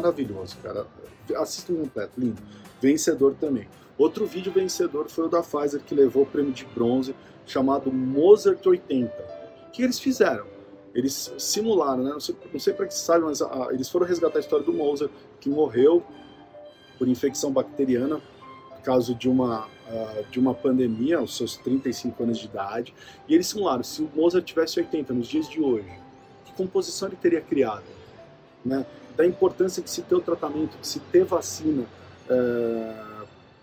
Maravilhoso, 0.00 0.56
cara. 0.62 0.86
Assista 1.36 1.72
completo, 1.72 2.12
lindo. 2.18 2.42
Vencedor 2.80 3.34
também. 3.38 3.68
Outro 3.96 4.26
vídeo 4.26 4.50
vencedor 4.50 5.08
foi 5.08 5.26
o 5.26 5.28
da 5.28 5.42
Pfizer, 5.42 5.80
que 5.82 5.94
levou 5.94 6.22
o 6.22 6.26
prêmio 6.26 6.52
de 6.52 6.64
bronze, 6.64 7.14
chamado 7.46 7.92
Mozart 7.92 8.64
80. 8.64 9.12
O 9.68 9.70
que 9.70 9.82
eles 9.82 10.00
fizeram? 10.00 10.46
Eles 10.94 11.32
simularam, 11.38 12.02
né? 12.02 12.10
Não 12.10 12.20
sei, 12.20 12.34
sei 12.58 12.72
para 12.72 12.86
que 12.86 12.94
sabe, 12.94 13.24
mas 13.24 13.42
a, 13.42 13.68
eles 13.70 13.88
foram 13.88 14.06
resgatar 14.06 14.38
a 14.38 14.40
história 14.40 14.64
do 14.64 14.72
Mozart, 14.72 15.12
que 15.38 15.48
morreu 15.48 16.02
por 16.98 17.06
infecção 17.06 17.52
bacteriana, 17.52 18.20
causa 18.82 19.14
de 19.14 19.28
uma, 19.28 19.66
uh, 19.66 20.30
de 20.30 20.40
uma 20.40 20.54
pandemia, 20.54 21.18
aos 21.18 21.36
seus 21.36 21.56
35 21.58 22.22
anos 22.22 22.38
de 22.38 22.46
idade. 22.46 22.94
E 23.28 23.34
eles 23.34 23.46
simularam, 23.46 23.82
se 23.82 24.02
o 24.02 24.10
Mozart 24.16 24.44
tivesse 24.44 24.80
80 24.80 25.12
nos 25.12 25.28
dias 25.28 25.48
de 25.48 25.60
hoje, 25.60 25.90
que 26.46 26.52
composição 26.54 27.08
ele 27.08 27.16
teria 27.16 27.40
criado? 27.40 27.84
Né? 28.64 28.84
Da 29.20 29.26
importância 29.26 29.82
de 29.82 29.90
se 29.90 30.00
ter 30.00 30.14
o 30.14 30.20
tratamento, 30.20 30.78
de 30.80 30.86
se 30.86 30.98
ter 30.98 31.24
vacina, 31.24 31.84
é, 32.28 32.94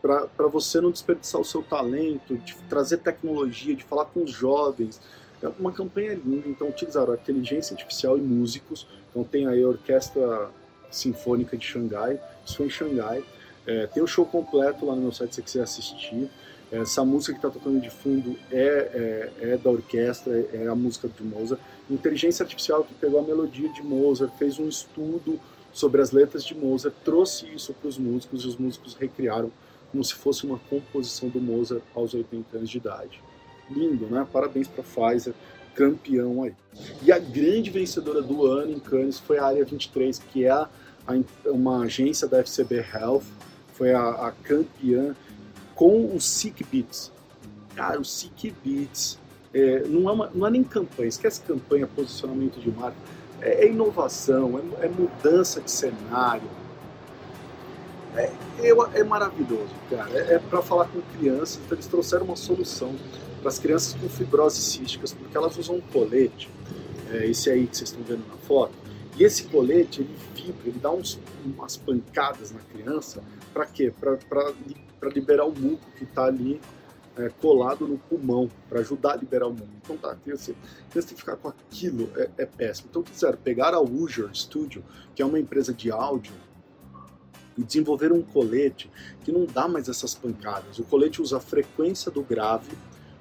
para 0.02 0.48
você 0.48 0.80
não 0.80 0.92
desperdiçar 0.92 1.42
o 1.42 1.44
seu 1.44 1.64
talento, 1.64 2.38
de 2.38 2.56
trazer 2.70 2.98
tecnologia, 2.98 3.76
de 3.76 3.84
falar 3.84 4.06
com 4.06 4.24
os 4.24 4.30
jovens. 4.30 5.02
É 5.42 5.48
uma 5.60 5.72
campanha 5.72 6.14
linda, 6.14 6.48
então 6.48 6.70
utilizaram 6.70 7.16
inteligência 7.16 7.74
artificial 7.74 8.18
e 8.18 8.22
músicos. 8.22 8.88
Então 9.10 9.24
tem 9.24 9.48
aí 9.48 9.64
a 9.64 9.68
Orquestra 9.68 10.52
Sinfônica 10.92 11.58
de 11.58 11.66
Xangai, 11.66 12.22
isso 12.46 12.58
foi 12.58 12.68
em 12.68 12.70
Xangai. 12.70 13.24
É, 13.66 13.88
tem 13.88 14.02
o 14.02 14.08
show 14.08 14.26
completo 14.26 14.86
lá 14.86 14.96
no 14.96 15.02
meu 15.02 15.12
site 15.12 15.32
se 15.32 15.36
você 15.38 15.42
quiser 15.42 15.64
assistir. 15.64 16.30
Essa 16.72 17.06
música 17.06 17.34
que 17.34 17.40
está 17.40 17.50
tocando 17.50 17.80
de 17.80 17.90
fundo 17.90 18.38
é, 18.52 19.32
é, 19.42 19.52
é, 19.52 19.58
da 19.58 19.70
orquestra, 19.70 20.38
é 20.52 20.68
a 20.68 20.76
música 20.76 21.08
de 21.08 21.24
Mozart. 21.24 21.62
Inteligência 21.90 22.44
artificial 22.44 22.84
que 22.84 22.94
pegou 22.94 23.20
a 23.20 23.24
melodia 23.24 23.70
de 23.70 23.82
Mozart, 23.82 24.34
fez 24.38 24.60
um 24.60 24.68
estudo 24.68 25.40
sobre 25.72 26.02
as 26.02 26.12
letras 26.12 26.44
de 26.44 26.54
Mozart, 26.54 26.94
trouxe 27.06 27.48
isso 27.48 27.74
para 27.74 27.88
os 27.88 27.98
músicos 27.98 28.44
e 28.44 28.48
os 28.48 28.58
músicos 28.58 28.96
recriaram 28.96 29.52
como 29.92 30.04
se 30.04 30.14
fosse 30.14 30.46
uma 30.46 30.60
composição 30.70 31.30
do 31.30 31.40
Mozart 31.40 31.82
aos 31.96 32.14
80 32.14 32.58
anos 32.58 32.70
de 32.70 32.78
idade. 32.78 33.24
Lindo, 33.70 34.06
né? 34.08 34.28
Parabéns 34.32 34.68
para 34.68 34.84
Pfizer, 34.84 35.34
campeão 35.74 36.44
aí. 36.44 36.54
E 37.02 37.12
a 37.12 37.20
grande 37.20 37.70
vencedora 37.70 38.22
do 38.22 38.46
ano 38.46 38.74
em 38.74 38.80
Cannes 38.80 39.20
foi 39.20 39.38
a 39.38 39.46
Área 39.46 39.64
23, 39.64 40.20
que 40.20 40.44
é 40.44 40.50
a, 40.50 40.68
a, 41.08 41.50
uma 41.50 41.84
agência 41.84 42.28
da 42.28 42.40
FCB 42.40 42.84
Health, 42.94 43.24
foi 43.74 43.94
a, 43.94 44.10
a 44.10 44.32
campeã 44.32 45.16
com 45.78 46.14
o 46.14 46.20
Sick 46.20 46.66
Beats. 46.66 47.12
Cara, 47.76 48.02
o 48.02 48.04
Sick 48.04 48.54
Beats 48.66 49.18
é, 49.54 49.80
não, 49.88 50.10
é 50.10 50.12
uma, 50.12 50.32
não 50.34 50.48
é 50.48 50.50
nem 50.50 50.64
campanha, 50.64 51.08
esquece 51.08 51.40
campanha, 51.42 51.88
posicionamento 51.88 52.60
de 52.60 52.70
marca, 52.70 52.98
é, 53.40 53.66
é 53.66 53.70
inovação, 53.70 54.60
é, 54.82 54.86
é, 54.86 54.90
mudança 54.90 55.62
de 55.62 55.72
cenário. 55.72 56.50
É, 58.16 58.32
é, 58.60 59.00
é 59.00 59.04
maravilhoso, 59.04 59.74
cara. 59.90 60.10
É, 60.12 60.34
é 60.34 60.40
para 60.40 60.62
falar 60.62 60.86
com 60.86 61.00
crianças, 61.18 61.60
então 61.64 61.76
eles 61.76 61.86
trouxeram 61.86 62.26
uma 62.26 62.36
solução 62.36 62.96
para 63.40 63.50
as 63.50 63.60
crianças 63.60 63.94
com 63.94 64.10
fibrose 64.10 64.60
císticas, 64.60 65.14
porque 65.14 65.38
elas 65.38 65.56
usam 65.58 65.76
um 65.76 65.82
colete, 65.82 66.50
esse 67.24 67.50
aí 67.50 67.68
que 67.68 67.78
vocês 67.78 67.92
estão 67.92 68.04
vendo 68.04 68.28
na 68.28 68.36
foto, 68.38 68.74
e 69.16 69.24
esse 69.24 69.44
colete 69.44 70.02
ele 70.02 70.16
vibra, 70.36 70.62
ele 70.66 70.80
dá 70.80 70.92
uns, 70.92 71.20
umas 71.46 71.78
pancadas 71.78 72.52
na 72.52 72.60
criança, 72.60 73.24
para 73.54 73.66
quê? 73.68 73.94
Para 73.98 74.18
para 75.00 75.10
liberar 75.10 75.46
o 75.46 75.52
muco 75.52 75.86
que 75.98 76.04
está 76.04 76.26
ali 76.26 76.60
é, 77.18 77.30
colado 77.30 77.88
no 77.88 77.98
pulmão 77.98 78.50
para 78.70 78.80
ajudar 78.80 79.14
a 79.14 79.16
liberar 79.16 79.48
o 79.48 79.52
mundo. 79.52 79.70
Então 79.82 79.98
tá, 79.98 80.16
tem 80.24 80.34
assim, 80.34 80.56
tem 80.92 81.02
que 81.02 81.16
ficar 81.16 81.36
com 81.36 81.48
aquilo, 81.48 82.10
é, 82.16 82.30
é 82.38 82.46
péssimo. 82.46 82.88
Então 82.90 83.04
quiseram 83.04 83.38
pegar 83.38 83.74
a 83.74 83.82
User 83.82 84.30
Studio, 84.34 84.84
que 85.16 85.22
é 85.22 85.26
uma 85.26 85.40
empresa 85.40 85.74
de 85.74 85.92
áudio, 85.92 86.34
e 87.58 87.64
desenvolver 87.64 88.12
um 88.12 88.22
colete 88.22 88.90
que 89.24 89.32
não 89.32 89.46
dá 89.46 89.68
mais 89.68 89.90
essas 89.90 90.14
pancadas. 90.14 90.78
O 90.78 90.84
colete 90.84 91.22
usa 91.22 91.38
a 91.38 91.40
frequência 91.40 92.12
do 92.12 92.22
grave, 92.22 92.72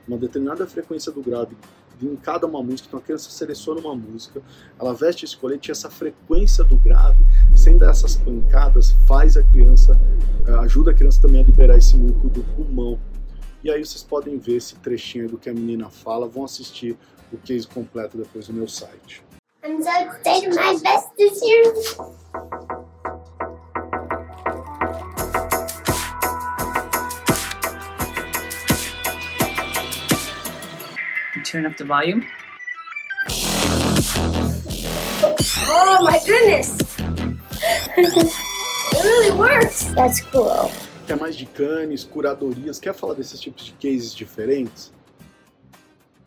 uma 0.06 0.18
determinada 0.18 0.66
frequência 0.66 1.10
do 1.10 1.22
grave 1.22 1.56
em 2.02 2.16
cada 2.16 2.46
uma 2.46 2.62
música, 2.62 2.88
então 2.88 2.98
a 2.98 3.02
criança 3.02 3.30
seleciona 3.30 3.80
uma 3.80 3.94
música, 3.94 4.42
ela 4.78 4.92
veste 4.92 5.24
esse 5.24 5.36
colete 5.36 5.70
e 5.70 5.72
essa 5.72 5.90
frequência 5.90 6.64
do 6.64 6.76
grave, 6.76 7.18
sem 7.54 7.78
dar 7.78 7.90
essas 7.90 8.16
pancadas, 8.16 8.92
faz 9.06 9.36
a 9.36 9.42
criança, 9.42 9.98
eh, 10.46 10.52
ajuda 10.60 10.90
a 10.90 10.94
criança 10.94 11.20
também 11.22 11.40
a 11.40 11.44
liberar 11.44 11.76
esse 11.76 11.96
muco 11.96 12.28
do 12.28 12.42
pulmão. 12.54 12.98
E 13.64 13.70
aí 13.70 13.84
vocês 13.84 14.02
podem 14.02 14.38
ver 14.38 14.56
esse 14.56 14.76
trechinho 14.76 15.28
do 15.28 15.38
que 15.38 15.48
a 15.48 15.54
menina 15.54 15.88
fala, 15.90 16.28
vão 16.28 16.44
assistir 16.44 16.96
o 17.32 17.38
case 17.38 17.66
completo 17.66 18.16
depois 18.16 18.48
no 18.48 18.54
meu 18.54 18.68
site. 18.68 19.24
I'm 19.64 19.82
so 19.82 19.90
taking 20.22 20.50
my 20.50 20.78
best 20.80 21.08
this 21.16 21.40
year. 21.42 22.75
Turn 31.46 31.64
up 31.64 31.76
the 31.76 31.84
volume. 31.84 32.26
Oh 35.68 35.98
my 36.02 36.18
goodness! 36.26 36.76
it 37.96 39.04
really 39.04 39.30
works! 39.38 39.84
That's 39.94 40.20
cool. 40.22 40.70
Quer 41.06 41.16
mais 41.16 41.36
de 41.36 41.46
canes, 41.46 42.02
curadorias? 42.02 42.80
Quer 42.80 42.94
falar 42.94 43.14
desses 43.14 43.40
tipos 43.40 43.64
de 43.64 43.72
cases 43.72 44.12
diferentes? 44.12 44.92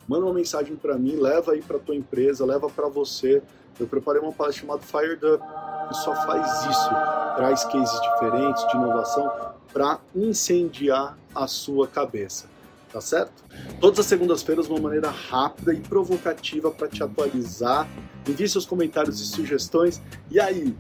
Manda 0.07 0.25
uma 0.25 0.33
mensagem 0.33 0.77
para 0.77 0.97
mim, 0.97 1.17
leva 1.17 1.51
aí 1.51 1.61
para 1.61 1.77
tua 1.77 1.95
empresa, 1.95 2.45
leva 2.45 2.69
para 2.69 2.88
você. 2.88 3.43
Eu 3.77 3.88
preparei 3.88 4.21
uma 4.21 4.31
palestra 4.31 4.61
chamada 4.61 4.81
Fired 4.81 5.23
Up, 5.25 5.43
que 5.89 5.93
só 5.95 6.15
faz 6.25 6.65
isso, 6.65 6.89
traz 7.35 7.65
cases 7.65 8.01
diferentes 8.01 8.65
de 8.67 8.77
inovação 8.77 9.29
para 9.73 9.99
incendiar 10.15 11.17
a 11.35 11.45
sua 11.45 11.88
cabeça 11.88 12.47
tá 12.91 13.00
certo? 13.01 13.43
Todas 13.79 14.00
as 14.00 14.05
segundas-feiras, 14.05 14.67
uma 14.67 14.79
maneira 14.79 15.10
rápida 15.10 15.74
e 15.74 15.79
provocativa 15.79 16.72
para 16.72 16.88
te 16.88 17.03
atualizar. 17.03 17.88
Envie 18.27 18.48
seus 18.48 18.65
comentários 18.65 19.19
e 19.22 19.25
sugestões. 19.25 20.01
E 20.29 20.39
aí, 20.39 20.75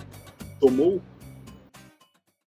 tomou 0.59 1.01